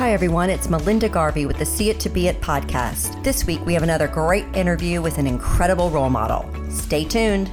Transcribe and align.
Hi, 0.00 0.14
everyone. 0.14 0.48
It's 0.48 0.70
Melinda 0.70 1.10
Garvey 1.10 1.44
with 1.44 1.58
the 1.58 1.66
See 1.66 1.90
It 1.90 2.00
to 2.00 2.08
Be 2.08 2.26
It 2.26 2.40
podcast. 2.40 3.22
This 3.22 3.46
week, 3.46 3.60
we 3.66 3.74
have 3.74 3.82
another 3.82 4.08
great 4.08 4.46
interview 4.56 5.02
with 5.02 5.18
an 5.18 5.26
incredible 5.26 5.90
role 5.90 6.08
model. 6.08 6.50
Stay 6.70 7.04
tuned. 7.04 7.50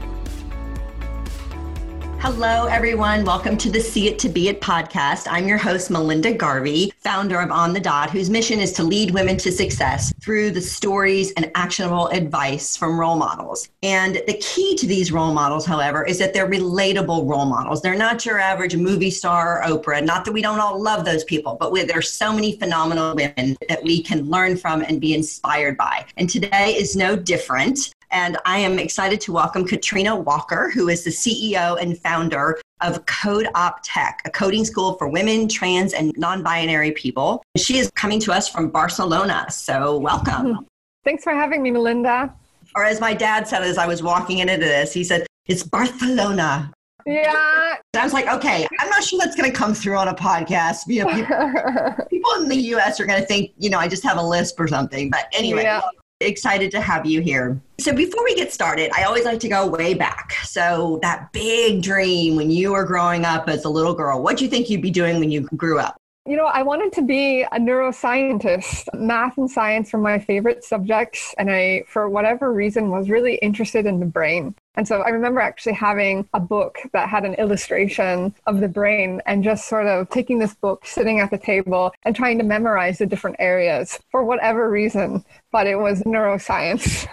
Hello, 2.19 2.65
everyone. 2.65 3.23
Welcome 3.23 3.57
to 3.57 3.69
the 3.69 3.79
See 3.79 4.07
It 4.07 4.17
to 4.19 4.27
Be 4.27 4.49
It 4.49 4.59
podcast. 4.59 5.27
I'm 5.29 5.47
your 5.47 5.59
host, 5.59 5.91
Melinda 5.91 6.33
Garvey, 6.33 6.91
founder 6.97 7.39
of 7.39 7.51
On 7.51 7.73
the 7.73 7.79
Dot, 7.79 8.09
whose 8.09 8.27
mission 8.27 8.59
is 8.59 8.73
to 8.73 8.83
lead 8.83 9.11
women 9.11 9.37
to 9.37 9.51
success 9.51 10.11
through 10.19 10.49
the 10.49 10.59
stories 10.59 11.31
and 11.33 11.51
actionable 11.53 12.07
advice 12.07 12.75
from 12.75 12.99
role 12.99 13.17
models. 13.17 13.69
And 13.83 14.15
the 14.27 14.33
key 14.41 14.75
to 14.77 14.87
these 14.87 15.11
role 15.11 15.31
models, 15.31 15.63
however, 15.65 16.03
is 16.03 16.17
that 16.17 16.33
they're 16.33 16.49
relatable 16.49 17.29
role 17.29 17.45
models. 17.45 17.83
They're 17.83 17.95
not 17.95 18.25
your 18.25 18.39
average 18.39 18.75
movie 18.75 19.11
star 19.11 19.61
or 19.61 19.65
Oprah. 19.67 20.03
Not 20.03 20.25
that 20.25 20.31
we 20.31 20.41
don't 20.41 20.59
all 20.59 20.81
love 20.81 21.05
those 21.05 21.23
people, 21.23 21.55
but 21.59 21.71
there's 21.87 22.11
so 22.11 22.33
many 22.33 22.57
phenomenal 22.57 23.15
women 23.15 23.55
that 23.69 23.83
we 23.83 24.01
can 24.01 24.27
learn 24.27 24.57
from 24.57 24.81
and 24.81 24.99
be 24.99 25.13
inspired 25.13 25.77
by. 25.77 26.03
And 26.17 26.27
today 26.27 26.75
is 26.75 26.95
no 26.95 27.15
different. 27.15 27.93
And 28.11 28.37
I 28.45 28.59
am 28.59 28.79
excited 28.79 29.19
to 29.21 29.33
welcome 29.33 29.65
Katrina 29.67 30.15
Walker, 30.15 30.71
who 30.73 30.87
is 30.87 31.03
the 31.03 31.09
CEO 31.09 31.81
and 31.81 31.97
founder 31.97 32.59
of 32.79 33.05
Code 33.05 33.47
Op 33.53 33.79
Tech, 33.83 34.21
a 34.25 34.29
coding 34.29 34.63
school 34.63 34.93
for 34.93 35.09
women, 35.09 35.49
trans, 35.49 35.93
and 35.93 36.13
non 36.17 36.41
binary 36.41 36.91
people. 36.91 37.43
She 37.57 37.77
is 37.77 37.91
coming 37.95 38.19
to 38.21 38.31
us 38.31 38.47
from 38.47 38.69
Barcelona. 38.69 39.47
So, 39.49 39.97
welcome. 39.97 40.65
Thanks 41.03 41.23
for 41.23 41.33
having 41.33 41.61
me, 41.61 41.71
Melinda. 41.71 42.33
Or, 42.75 42.85
as 42.85 43.01
my 43.01 43.13
dad 43.13 43.47
said 43.47 43.63
as 43.63 43.77
I 43.77 43.87
was 43.87 44.01
walking 44.01 44.39
into 44.39 44.57
this, 44.57 44.93
he 44.93 45.03
said, 45.03 45.27
It's 45.47 45.63
Barcelona. 45.63 46.71
Yeah. 47.05 47.75
I 47.95 48.03
was 48.03 48.13
like, 48.13 48.27
okay, 48.27 48.67
I'm 48.79 48.89
not 48.89 49.03
sure 49.03 49.19
that's 49.19 49.35
going 49.35 49.49
to 49.49 49.55
come 49.55 49.73
through 49.73 49.97
on 49.97 50.09
a 50.09 50.13
podcast. 50.13 50.81
You 50.87 51.03
know, 51.03 51.13
people, 51.13 52.05
people 52.09 52.31
in 52.41 52.47
the 52.47 52.57
US 52.75 52.99
are 52.99 53.05
going 53.05 53.19
to 53.19 53.25
think, 53.25 53.53
you 53.57 53.69
know, 53.69 53.79
I 53.79 53.87
just 53.87 54.03
have 54.03 54.17
a 54.17 54.21
lisp 54.21 54.59
or 54.59 54.67
something. 54.67 55.09
But 55.09 55.25
anyway, 55.33 55.63
yeah 55.63 55.81
excited 56.19 56.71
to 56.71 56.81
have 56.81 57.05
you 57.05 57.21
here. 57.21 57.59
So, 57.79 57.93
before 57.93 58.23
we 58.23 58.35
get 58.35 58.51
started, 58.51 58.91
I 58.95 59.03
always 59.03 59.25
like 59.25 59.39
to 59.41 59.49
go 59.49 59.67
way 59.67 59.93
back. 59.93 60.33
So, 60.43 60.99
that 61.01 61.31
big 61.31 61.81
dream 61.81 62.35
when 62.35 62.49
you 62.49 62.71
were 62.71 62.85
growing 62.85 63.25
up 63.25 63.47
as 63.49 63.65
a 63.65 63.69
little 63.69 63.93
girl, 63.93 64.21
what 64.21 64.37
do 64.37 64.45
you 64.45 64.49
think 64.49 64.69
you'd 64.69 64.81
be 64.81 64.91
doing 64.91 65.19
when 65.19 65.31
you 65.31 65.41
grew 65.55 65.79
up? 65.79 65.97
You 66.25 66.35
know, 66.35 66.45
I 66.45 66.61
wanted 66.61 66.91
to 66.93 67.01
be 67.03 67.43
a 67.43 67.57
neuroscientist. 67.57 68.93
Math 68.93 69.37
and 69.37 69.49
science 69.49 69.93
were 69.93 69.99
my 69.99 70.19
favorite 70.19 70.63
subjects, 70.63 71.33
and 71.37 71.49
I, 71.49 71.83
for 71.87 72.09
whatever 72.09 72.51
reason, 72.51 72.89
was 72.89 73.09
really 73.09 73.35
interested 73.35 73.85
in 73.85 74.01
the 74.01 74.05
brain. 74.05 74.53
And 74.77 74.87
so 74.87 75.01
I 75.01 75.09
remember 75.09 75.41
actually 75.41 75.73
having 75.73 76.29
a 76.35 76.39
book 76.39 76.77
that 76.93 77.09
had 77.09 77.25
an 77.25 77.33
illustration 77.33 78.33
of 78.45 78.59
the 78.59 78.67
brain 78.67 79.21
and 79.25 79.43
just 79.43 79.67
sort 79.67 79.87
of 79.87 80.07
taking 80.11 80.37
this 80.37 80.53
book, 80.53 80.85
sitting 80.85 81.19
at 81.19 81.31
the 81.31 81.37
table, 81.37 81.91
and 82.03 82.15
trying 82.15 82.37
to 82.37 82.43
memorize 82.43 82.99
the 82.99 83.07
different 83.07 83.37
areas 83.39 83.99
for 84.11 84.23
whatever 84.23 84.69
reason. 84.69 85.25
But 85.51 85.65
it 85.65 85.77
was 85.77 86.03
neuroscience. 86.03 87.07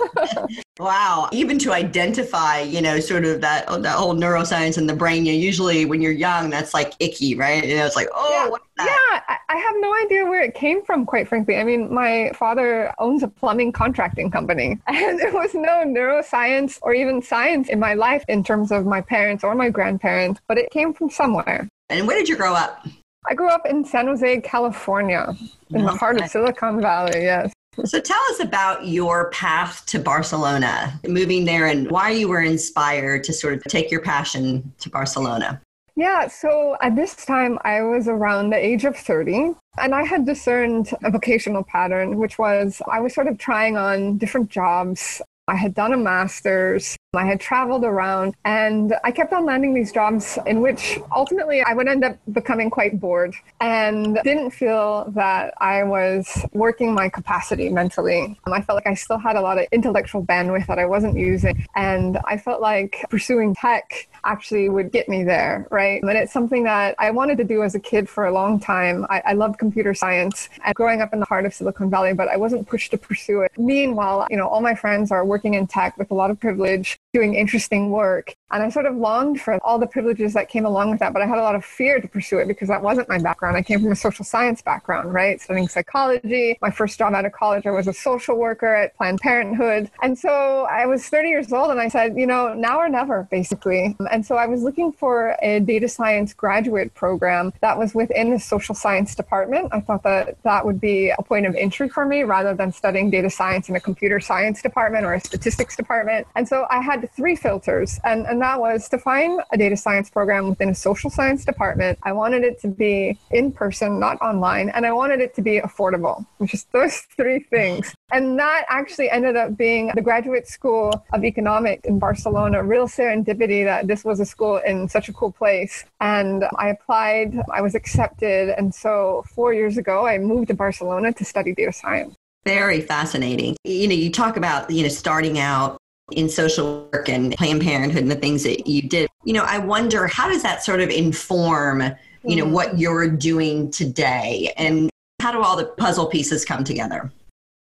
wow. 0.78 1.30
Even 1.32 1.58
to 1.60 1.72
identify, 1.72 2.60
you 2.60 2.82
know, 2.82 3.00
sort 3.00 3.24
of 3.24 3.40
that, 3.40 3.66
that 3.82 3.96
whole 3.96 4.14
neuroscience 4.14 4.76
in 4.76 4.86
the 4.86 4.94
brain, 4.94 5.24
you 5.24 5.32
know, 5.32 5.38
usually 5.38 5.86
when 5.86 6.02
you're 6.02 6.12
young, 6.12 6.50
that's 6.50 6.74
like 6.74 6.92
icky, 7.00 7.34
right? 7.34 7.64
You 7.66 7.76
know, 7.76 7.86
it's 7.86 7.96
like, 7.96 8.08
oh, 8.14 8.58
yeah, 8.78 8.84
yeah 8.84 9.36
I 9.54 9.58
have 9.58 9.76
no 9.78 9.94
idea 9.94 10.24
where 10.24 10.42
it 10.42 10.54
came 10.54 10.82
from, 10.82 11.06
quite 11.06 11.28
frankly. 11.28 11.56
I 11.56 11.62
mean, 11.62 11.94
my 11.94 12.32
father 12.34 12.92
owns 12.98 13.22
a 13.22 13.28
plumbing 13.28 13.70
contracting 13.70 14.28
company, 14.28 14.80
and 14.88 15.18
there 15.20 15.32
was 15.32 15.54
no 15.54 15.84
neuroscience 15.86 16.80
or 16.82 16.92
even 16.92 17.22
science 17.22 17.53
in 17.54 17.78
my 17.78 17.94
life 17.94 18.24
in 18.28 18.42
terms 18.42 18.72
of 18.72 18.86
my 18.86 19.00
parents 19.00 19.44
or 19.44 19.54
my 19.54 19.70
grandparents, 19.70 20.40
but 20.48 20.58
it 20.58 20.70
came 20.70 20.92
from 20.92 21.10
somewhere. 21.10 21.68
And 21.88 22.06
where 22.06 22.18
did 22.18 22.28
you 22.28 22.36
grow 22.36 22.54
up? 22.54 22.86
I 23.28 23.34
grew 23.34 23.48
up 23.48 23.66
in 23.66 23.84
San 23.84 24.06
Jose, 24.06 24.40
California, 24.42 25.34
in 25.70 25.76
okay. 25.76 25.84
the 25.84 25.96
heart 25.96 26.20
of 26.20 26.28
Silicon 26.28 26.80
Valley, 26.80 27.22
yes. 27.22 27.52
So 27.84 28.00
tell 28.00 28.20
us 28.30 28.40
about 28.40 28.86
your 28.86 29.30
path 29.30 29.84
to 29.86 29.98
Barcelona, 29.98 31.00
moving 31.08 31.44
there, 31.44 31.66
and 31.66 31.90
why 31.90 32.10
you 32.10 32.28
were 32.28 32.42
inspired 32.42 33.24
to 33.24 33.32
sort 33.32 33.54
of 33.54 33.64
take 33.64 33.90
your 33.90 34.00
passion 34.00 34.72
to 34.78 34.90
Barcelona. 34.90 35.60
Yeah, 35.96 36.26
so 36.26 36.76
at 36.80 36.96
this 36.96 37.14
time 37.14 37.58
I 37.62 37.82
was 37.82 38.08
around 38.08 38.50
the 38.50 38.56
age 38.56 38.84
of 38.84 38.96
30 38.96 39.52
and 39.78 39.94
I 39.94 40.04
had 40.04 40.26
discerned 40.26 40.90
a 41.04 41.10
vocational 41.10 41.62
pattern, 41.62 42.18
which 42.18 42.36
was 42.36 42.82
I 42.90 43.00
was 43.00 43.14
sort 43.14 43.28
of 43.28 43.38
trying 43.38 43.76
on 43.76 44.18
different 44.18 44.50
jobs. 44.50 45.22
I 45.46 45.54
had 45.54 45.74
done 45.74 45.92
a 45.92 45.96
master's, 45.96 46.96
I 47.16 47.24
had 47.24 47.40
traveled 47.40 47.84
around, 47.84 48.34
and 48.44 48.94
I 49.04 49.10
kept 49.10 49.32
on 49.32 49.44
landing 49.44 49.74
these 49.74 49.92
jobs 49.92 50.38
in 50.46 50.60
which 50.60 50.98
ultimately 51.14 51.62
I 51.62 51.72
would 51.72 51.88
end 51.88 52.04
up 52.04 52.16
becoming 52.32 52.70
quite 52.70 53.00
bored 53.00 53.34
and 53.60 54.18
didn't 54.24 54.50
feel 54.50 55.10
that 55.14 55.54
I 55.58 55.82
was 55.82 56.44
working 56.52 56.94
my 56.94 57.08
capacity 57.08 57.68
mentally. 57.68 58.38
I 58.46 58.60
felt 58.60 58.76
like 58.76 58.86
I 58.86 58.94
still 58.94 59.18
had 59.18 59.36
a 59.36 59.40
lot 59.40 59.58
of 59.58 59.66
intellectual 59.72 60.24
bandwidth 60.24 60.66
that 60.66 60.78
I 60.78 60.86
wasn't 60.86 61.18
using, 61.18 61.66
and 61.74 62.18
I 62.24 62.36
felt 62.36 62.60
like 62.60 63.04
pursuing 63.10 63.54
tech 63.54 64.08
actually 64.24 64.68
would 64.68 64.90
get 64.90 65.08
me 65.08 65.22
there, 65.24 65.66
right? 65.70 66.02
And 66.02 66.10
it's 66.12 66.32
something 66.32 66.64
that 66.64 66.94
I 66.98 67.10
wanted 67.10 67.36
to 67.38 67.44
do 67.44 67.62
as 67.62 67.74
a 67.74 67.80
kid 67.80 68.08
for 68.08 68.26
a 68.26 68.32
long 68.32 68.58
time. 68.58 69.06
I, 69.10 69.22
I 69.26 69.32
loved 69.34 69.58
computer 69.58 69.94
science 69.94 70.48
and 70.64 70.74
growing 70.74 71.00
up 71.00 71.12
in 71.12 71.20
the 71.20 71.26
heart 71.26 71.44
of 71.44 71.54
Silicon 71.54 71.90
Valley, 71.90 72.14
but 72.14 72.28
I 72.28 72.36
wasn't 72.36 72.66
pushed 72.66 72.90
to 72.92 72.98
pursue 72.98 73.42
it. 73.42 73.52
Meanwhile, 73.58 74.28
you 74.30 74.36
know, 74.36 74.48
all 74.48 74.60
my 74.60 74.74
friends 74.74 75.10
are 75.10 75.24
working 75.24 75.54
in 75.54 75.66
tech 75.66 75.96
with 75.98 76.10
a 76.10 76.14
lot 76.14 76.30
of 76.30 76.40
privilege 76.40 76.98
doing 77.14 77.34
interesting 77.34 77.90
work. 77.90 78.34
And 78.50 78.62
I 78.62 78.68
sort 78.68 78.86
of 78.86 78.96
longed 78.96 79.40
for 79.40 79.58
all 79.64 79.78
the 79.78 79.86
privileges 79.86 80.34
that 80.34 80.48
came 80.48 80.66
along 80.66 80.90
with 80.90 81.00
that, 81.00 81.12
but 81.12 81.22
I 81.22 81.26
had 81.26 81.38
a 81.38 81.42
lot 81.42 81.54
of 81.54 81.64
fear 81.64 82.00
to 82.00 82.06
pursue 82.06 82.38
it 82.38 82.46
because 82.46 82.68
that 82.68 82.82
wasn't 82.82 83.08
my 83.08 83.18
background. 83.18 83.56
I 83.56 83.62
came 83.62 83.80
from 83.80 83.90
a 83.90 83.96
social 83.96 84.24
science 84.24 84.62
background, 84.62 85.12
right? 85.12 85.40
Studying 85.40 85.68
psychology. 85.68 86.58
My 86.60 86.70
first 86.70 86.98
job 86.98 87.14
out 87.14 87.24
of 87.24 87.32
college, 87.32 87.66
I 87.66 87.70
was 87.70 87.88
a 87.88 87.92
social 87.92 88.36
worker 88.36 88.72
at 88.74 88.96
Planned 88.96 89.20
Parenthood. 89.20 89.90
And 90.02 90.18
so 90.18 90.66
I 90.70 90.86
was 90.86 91.08
30 91.08 91.28
years 91.28 91.52
old 91.52 91.70
and 91.70 91.80
I 91.80 91.88
said, 91.88 92.16
you 92.16 92.26
know, 92.26 92.52
now 92.52 92.78
or 92.78 92.88
never, 92.88 93.28
basically. 93.30 93.96
And 94.10 94.26
so 94.26 94.36
I 94.36 94.46
was 94.46 94.62
looking 94.62 94.92
for 94.92 95.36
a 95.40 95.60
data 95.60 95.88
science 95.88 96.34
graduate 96.34 96.94
program 96.94 97.52
that 97.60 97.78
was 97.78 97.94
within 97.94 98.30
the 98.30 98.40
social 98.40 98.74
science 98.74 99.14
department. 99.14 99.68
I 99.72 99.80
thought 99.80 100.02
that 100.02 100.36
that 100.42 100.64
would 100.64 100.80
be 100.80 101.10
a 101.10 101.22
point 101.22 101.46
of 101.46 101.54
entry 101.54 101.88
for 101.88 102.06
me 102.06 102.22
rather 102.24 102.54
than 102.54 102.72
studying 102.72 103.10
data 103.10 103.30
science 103.30 103.68
in 103.68 103.76
a 103.76 103.80
computer 103.80 104.20
science 104.20 104.62
department 104.62 105.04
or 105.06 105.14
a 105.14 105.20
statistics 105.20 105.76
department. 105.76 106.26
And 106.34 106.48
so 106.48 106.66
I 106.70 106.80
had 106.80 107.03
three 107.06 107.36
filters, 107.36 108.00
and, 108.04 108.26
and 108.26 108.40
that 108.42 108.60
was 108.60 108.88
to 108.88 108.98
find 108.98 109.40
a 109.52 109.58
data 109.58 109.76
science 109.76 110.10
program 110.10 110.48
within 110.48 110.70
a 110.70 110.74
social 110.74 111.10
science 111.10 111.44
department. 111.44 111.98
I 112.02 112.12
wanted 112.12 112.44
it 112.44 112.60
to 112.60 112.68
be 112.68 113.18
in 113.30 113.52
person, 113.52 113.98
not 113.98 114.20
online, 114.20 114.70
and 114.70 114.86
I 114.86 114.92
wanted 114.92 115.20
it 115.20 115.34
to 115.34 115.42
be 115.42 115.60
affordable, 115.60 116.26
which 116.38 116.54
is 116.54 116.64
those 116.72 116.98
three 117.16 117.40
things. 117.40 117.94
And 118.12 118.38
that 118.38 118.64
actually 118.68 119.10
ended 119.10 119.36
up 119.36 119.56
being 119.56 119.90
the 119.94 120.02
Graduate 120.02 120.46
School 120.46 121.04
of 121.12 121.24
Economics 121.24 121.82
in 121.84 121.98
Barcelona. 121.98 122.62
Real 122.62 122.86
serendipity 122.86 123.64
that 123.64 123.86
this 123.86 124.04
was 124.04 124.20
a 124.20 124.26
school 124.26 124.58
in 124.58 124.88
such 124.88 125.08
a 125.08 125.12
cool 125.12 125.32
place. 125.32 125.84
And 126.00 126.44
I 126.56 126.68
applied, 126.68 127.36
I 127.52 127.60
was 127.60 127.74
accepted. 127.74 128.50
And 128.56 128.74
so 128.74 129.24
four 129.34 129.52
years 129.52 129.78
ago, 129.78 130.06
I 130.06 130.18
moved 130.18 130.48
to 130.48 130.54
Barcelona 130.54 131.12
to 131.12 131.24
study 131.24 131.54
data 131.54 131.72
science. 131.72 132.14
Very 132.44 132.80
fascinating. 132.82 133.56
You 133.64 133.88
know, 133.88 133.94
you 133.94 134.10
talk 134.10 134.36
about, 134.36 134.70
you 134.70 134.82
know, 134.82 134.88
starting 134.88 135.38
out 135.38 135.78
in 136.12 136.28
social 136.28 136.88
work 136.92 137.08
and 137.08 137.34
Planned 137.34 137.62
Parenthood 137.62 138.02
and 138.02 138.10
the 138.10 138.16
things 138.16 138.42
that 138.44 138.66
you 138.66 138.82
did. 138.82 139.08
You 139.24 139.32
know, 139.32 139.44
I 139.44 139.58
wonder 139.58 140.06
how 140.06 140.28
does 140.28 140.42
that 140.42 140.62
sort 140.62 140.80
of 140.80 140.90
inform, 140.90 141.82
you 142.24 142.36
know, 142.36 142.46
what 142.46 142.70
mm. 142.70 142.80
you're 142.80 143.08
doing 143.08 143.70
today 143.70 144.52
and 144.56 144.90
how 145.20 145.32
do 145.32 145.40
all 145.40 145.56
the 145.56 145.64
puzzle 145.64 146.06
pieces 146.06 146.44
come 146.44 146.64
together? 146.64 147.10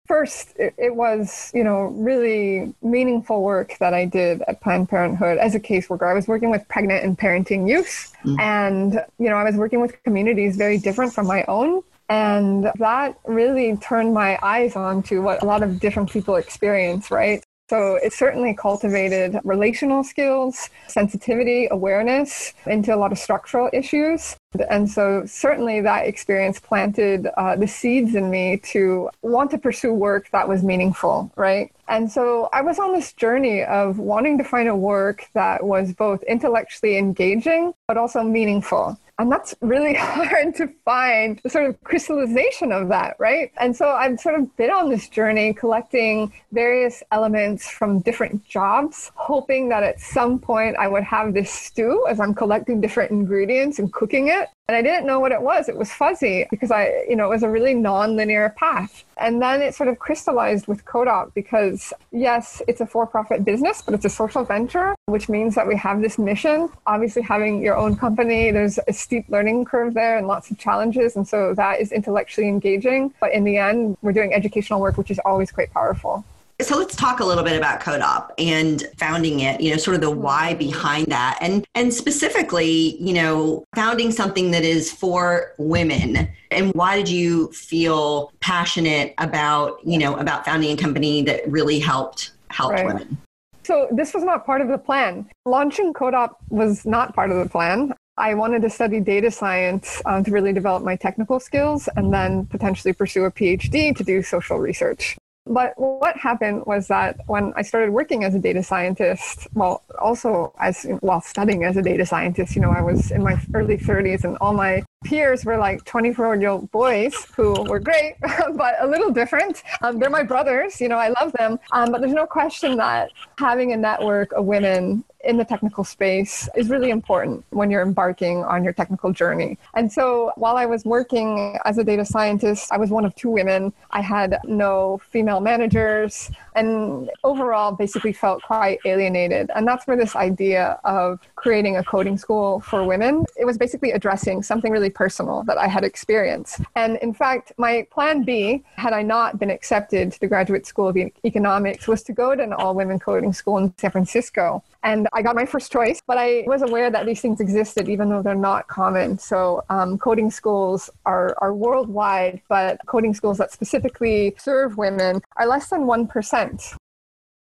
First, 0.06 0.54
it, 0.56 0.94
was, 0.96 1.50
you 1.52 1.62
know, 1.62 1.82
really 1.82 2.72
meaningful 2.80 3.42
work 3.42 3.76
that 3.78 3.92
I 3.92 4.06
did 4.06 4.42
at 4.48 4.60
Planned 4.62 4.88
Parenthood 4.88 5.36
as 5.36 5.54
a 5.54 5.60
caseworker. 5.60 6.08
I 6.10 6.14
was 6.14 6.26
working 6.26 6.50
with 6.50 6.66
pregnant 6.68 7.04
and 7.04 7.18
parenting 7.18 7.68
youth, 7.68 8.14
mm. 8.24 8.40
and, 8.40 9.04
you 9.18 9.28
know, 9.28 9.36
I 9.36 9.44
was 9.44 9.56
working 9.56 9.80
with 9.80 10.02
communities 10.04 10.56
very 10.56 10.78
different 10.78 11.12
from 11.12 11.26
my 11.26 11.44
own. 11.46 11.82
And 12.08 12.72
that 12.78 13.18
really 13.26 13.76
turned 13.76 14.14
my 14.14 14.38
eyes 14.40 14.76
on 14.76 15.02
to 15.04 15.20
what 15.20 15.42
a 15.42 15.44
lot 15.44 15.62
of 15.62 15.78
different 15.78 16.08
people 16.10 16.36
experience, 16.36 17.10
right? 17.10 17.44
So 17.68 17.96
it 17.96 18.14
certainly 18.14 18.54
cultivated 18.54 19.38
relational 19.44 20.02
skills, 20.02 20.70
sensitivity, 20.86 21.68
awareness 21.70 22.54
into 22.66 22.94
a 22.94 22.96
lot 22.96 23.12
of 23.12 23.18
structural 23.18 23.68
issues. 23.74 24.36
And 24.70 24.90
so 24.90 25.24
certainly 25.26 25.82
that 25.82 26.06
experience 26.06 26.58
planted 26.58 27.28
uh, 27.36 27.56
the 27.56 27.68
seeds 27.68 28.14
in 28.14 28.30
me 28.30 28.56
to 28.72 29.10
want 29.20 29.50
to 29.50 29.58
pursue 29.58 29.92
work 29.92 30.30
that 30.32 30.48
was 30.48 30.62
meaningful, 30.62 31.30
right? 31.36 31.70
And 31.88 32.10
so 32.10 32.48
I 32.54 32.62
was 32.62 32.78
on 32.78 32.94
this 32.94 33.12
journey 33.12 33.62
of 33.64 33.98
wanting 33.98 34.38
to 34.38 34.44
find 34.44 34.68
a 34.68 34.76
work 34.76 35.26
that 35.34 35.62
was 35.62 35.92
both 35.92 36.22
intellectually 36.22 36.96
engaging, 36.96 37.74
but 37.86 37.98
also 37.98 38.22
meaningful. 38.22 38.98
And 39.18 39.32
that's 39.32 39.54
really 39.60 39.94
hard 39.98 40.54
to 40.56 40.68
find 40.84 41.40
the 41.42 41.50
sort 41.50 41.66
of 41.66 41.82
crystallization 41.82 42.70
of 42.70 42.88
that, 42.88 43.16
right? 43.18 43.50
And 43.58 43.76
so 43.76 43.88
I've 43.88 44.20
sort 44.20 44.38
of 44.38 44.56
been 44.56 44.70
on 44.70 44.88
this 44.88 45.08
journey 45.08 45.52
collecting 45.52 46.32
various 46.52 47.02
elements 47.10 47.68
from 47.68 48.00
different 48.00 48.44
jobs, 48.44 49.10
hoping 49.14 49.68
that 49.70 49.82
at 49.82 50.00
some 50.00 50.38
point 50.38 50.76
I 50.78 50.86
would 50.86 51.02
have 51.02 51.34
this 51.34 51.50
stew 51.50 52.06
as 52.08 52.20
I'm 52.20 52.34
collecting 52.34 52.80
different 52.80 53.10
ingredients 53.10 53.78
and 53.78 53.92
cooking 53.92 54.28
it. 54.28 54.48
And 54.68 54.76
I 54.76 54.82
didn't 54.82 55.06
know 55.06 55.18
what 55.18 55.32
it 55.32 55.40
was. 55.40 55.70
It 55.70 55.78
was 55.78 55.90
fuzzy 55.90 56.46
because 56.50 56.70
I, 56.70 57.04
you 57.08 57.16
know, 57.16 57.24
it 57.24 57.30
was 57.30 57.42
a 57.42 57.48
really 57.48 57.72
non-linear 57.72 58.50
path. 58.50 59.02
And 59.16 59.40
then 59.40 59.62
it 59.62 59.74
sort 59.74 59.88
of 59.88 59.98
crystallized 59.98 60.66
with 60.66 60.84
CodeOp 60.84 61.32
because 61.32 61.90
yes, 62.12 62.60
it's 62.68 62.82
a 62.82 62.86
for-profit 62.86 63.46
business, 63.46 63.80
but 63.80 63.94
it's 63.94 64.04
a 64.04 64.10
social 64.10 64.44
venture, 64.44 64.94
which 65.06 65.30
means 65.30 65.54
that 65.54 65.66
we 65.66 65.74
have 65.76 66.02
this 66.02 66.18
mission. 66.18 66.68
Obviously 66.86 67.22
having 67.22 67.62
your 67.62 67.78
own 67.78 67.96
company, 67.96 68.50
there's 68.50 68.78
a 68.86 68.92
steep 68.92 69.24
learning 69.30 69.64
curve 69.64 69.94
there 69.94 70.18
and 70.18 70.26
lots 70.26 70.50
of 70.50 70.58
challenges. 70.58 71.16
And 71.16 71.26
so 71.26 71.54
that 71.54 71.80
is 71.80 71.90
intellectually 71.90 72.48
engaging. 72.48 73.14
But 73.22 73.32
in 73.32 73.44
the 73.44 73.56
end, 73.56 73.96
we're 74.02 74.12
doing 74.12 74.34
educational 74.34 74.80
work, 74.80 74.98
which 74.98 75.10
is 75.10 75.18
always 75.24 75.50
quite 75.50 75.72
powerful. 75.72 76.26
So 76.60 76.76
let's 76.76 76.96
talk 76.96 77.20
a 77.20 77.24
little 77.24 77.44
bit 77.44 77.56
about 77.56 77.80
CodeOp 77.80 78.32
and 78.36 78.84
founding 78.96 79.40
it, 79.40 79.60
you 79.60 79.70
know, 79.70 79.76
sort 79.76 79.94
of 79.94 80.00
the 80.00 80.10
why 80.10 80.54
behind 80.54 81.06
that. 81.06 81.38
And 81.40 81.64
and 81.76 81.94
specifically, 81.94 82.96
you 83.00 83.12
know, 83.12 83.64
founding 83.76 84.10
something 84.10 84.50
that 84.50 84.64
is 84.64 84.90
for 84.90 85.54
women. 85.58 86.28
And 86.50 86.72
why 86.74 86.96
did 86.96 87.08
you 87.08 87.52
feel 87.52 88.32
passionate 88.40 89.14
about, 89.18 89.78
you 89.86 89.98
know, 89.98 90.16
about 90.16 90.44
founding 90.44 90.72
a 90.72 90.76
company 90.76 91.22
that 91.22 91.48
really 91.48 91.78
helped 91.78 92.32
help 92.50 92.72
right. 92.72 92.86
women? 92.86 93.18
So 93.62 93.86
this 93.92 94.14
was 94.14 94.24
not 94.24 94.46
part 94.46 94.62
of 94.62 94.68
the 94.68 94.78
plan. 94.78 95.28
Launching 95.44 95.92
CodeOp 95.92 96.30
was 96.48 96.86
not 96.86 97.14
part 97.14 97.30
of 97.30 97.36
the 97.36 97.48
plan. 97.48 97.92
I 98.16 98.32
wanted 98.32 98.62
to 98.62 98.70
study 98.70 98.98
data 98.98 99.30
science 99.30 100.00
um, 100.06 100.24
to 100.24 100.30
really 100.30 100.54
develop 100.54 100.82
my 100.82 100.96
technical 100.96 101.38
skills 101.38 101.86
and 101.94 102.12
then 102.12 102.46
potentially 102.46 102.94
pursue 102.94 103.26
a 103.26 103.30
PhD 103.30 103.94
to 103.94 104.02
do 104.02 104.22
social 104.22 104.56
research. 104.56 105.17
But 105.48 105.72
what 105.76 106.16
happened 106.16 106.64
was 106.66 106.88
that 106.88 107.20
when 107.26 107.52
I 107.56 107.62
started 107.62 107.90
working 107.90 108.22
as 108.24 108.34
a 108.34 108.38
data 108.38 108.62
scientist, 108.62 109.48
well, 109.54 109.82
also 110.00 110.52
as 110.60 110.86
while 111.00 111.22
studying 111.22 111.64
as 111.64 111.76
a 111.76 111.82
data 111.82 112.04
scientist, 112.04 112.54
you 112.54 112.60
know, 112.60 112.70
I 112.70 112.82
was 112.82 113.10
in 113.10 113.22
my 113.22 113.40
early 113.54 113.78
30s 113.78 114.24
and 114.24 114.36
all 114.40 114.52
my 114.52 114.84
peers 115.04 115.44
were 115.44 115.56
like 115.56 115.84
24 115.84 116.36
year 116.36 116.50
old 116.50 116.70
boys 116.70 117.14
who 117.36 117.62
were 117.64 117.78
great, 117.78 118.16
but 118.54 118.74
a 118.80 118.86
little 118.86 119.10
different. 119.10 119.62
Um, 119.82 119.98
they're 119.98 120.10
my 120.10 120.22
brothers, 120.22 120.80
you 120.80 120.88
know, 120.88 120.96
I 120.96 121.08
love 121.20 121.32
them. 121.32 121.58
Um, 121.72 121.92
but 121.92 122.00
there's 122.00 122.12
no 122.12 122.26
question 122.26 122.76
that 122.76 123.10
having 123.38 123.72
a 123.72 123.76
network 123.76 124.32
of 124.32 124.44
women 124.44 125.04
in 125.24 125.36
the 125.36 125.44
technical 125.44 125.82
space 125.82 126.48
is 126.56 126.70
really 126.70 126.90
important 126.90 127.44
when 127.50 127.70
you're 127.70 127.82
embarking 127.82 128.44
on 128.44 128.62
your 128.62 128.72
technical 128.72 129.12
journey. 129.12 129.58
And 129.74 129.92
so 129.92 130.32
while 130.36 130.56
I 130.56 130.66
was 130.66 130.84
working 130.84 131.58
as 131.64 131.78
a 131.78 131.84
data 131.84 132.04
scientist, 132.04 132.70
I 132.70 132.78
was 132.78 132.90
one 132.90 133.04
of 133.04 133.14
two 133.16 133.30
women. 133.30 133.72
I 133.90 134.00
had 134.00 134.38
no 134.44 135.00
female 135.10 135.40
managers 135.40 136.30
and 136.54 137.10
overall 137.24 137.72
basically 137.72 138.12
felt 138.12 138.42
quite 138.42 138.78
alienated. 138.84 139.50
And 139.54 139.66
that's 139.66 139.86
where 139.86 139.96
this 139.96 140.14
idea 140.14 140.78
of 140.84 141.20
creating 141.34 141.76
a 141.76 141.84
coding 141.84 142.16
school 142.16 142.60
for 142.60 142.84
women, 142.84 143.24
it 143.36 143.44
was 143.44 143.58
basically 143.58 143.92
addressing 143.92 144.42
something 144.42 144.72
really 144.72 144.87
personal 144.90 145.42
that 145.44 145.58
I 145.58 145.66
had 145.66 145.84
experienced. 145.84 146.60
And 146.76 146.96
in 146.98 147.14
fact, 147.14 147.52
my 147.58 147.86
plan 147.90 148.24
B, 148.24 148.62
had 148.76 148.92
I 148.92 149.02
not 149.02 149.38
been 149.38 149.50
accepted 149.50 150.12
to 150.12 150.20
the 150.20 150.26
Graduate 150.26 150.66
School 150.66 150.88
of 150.88 150.96
Economics, 151.24 151.88
was 151.88 152.02
to 152.04 152.12
go 152.12 152.34
to 152.34 152.42
an 152.42 152.52
all 152.52 152.74
women 152.74 152.98
coding 152.98 153.32
school 153.32 153.58
in 153.58 153.74
San 153.78 153.90
Francisco. 153.90 154.62
And 154.82 155.08
I 155.12 155.22
got 155.22 155.34
my 155.34 155.44
first 155.44 155.72
choice, 155.72 156.00
but 156.06 156.18
I 156.18 156.44
was 156.46 156.62
aware 156.62 156.90
that 156.90 157.04
these 157.04 157.20
things 157.20 157.40
existed, 157.40 157.88
even 157.88 158.08
though 158.08 158.22
they're 158.22 158.34
not 158.34 158.68
common. 158.68 159.18
So, 159.18 159.64
um, 159.70 159.98
coding 159.98 160.30
schools 160.30 160.88
are, 161.04 161.34
are 161.38 161.52
worldwide, 161.52 162.40
but 162.48 162.78
coding 162.86 163.12
schools 163.12 163.38
that 163.38 163.52
specifically 163.52 164.34
serve 164.38 164.76
women 164.76 165.20
are 165.36 165.46
less 165.46 165.68
than 165.68 165.80
1%. 165.80 166.76